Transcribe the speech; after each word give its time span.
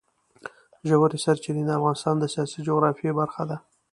ژورې 0.87 1.17
سرچینې 1.23 1.63
د 1.65 1.69
افغانستان 1.77 2.15
د 2.19 2.25
سیاسي 2.33 2.59
جغرافیه 2.67 3.11
برخه 3.19 3.43
ده. 3.49 3.57